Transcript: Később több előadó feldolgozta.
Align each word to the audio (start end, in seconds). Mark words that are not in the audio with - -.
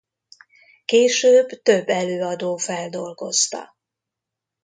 Később 0.85 1.47
több 1.47 1.87
előadó 1.87 2.55
feldolgozta. 2.57 3.77